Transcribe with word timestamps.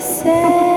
said 0.00 0.69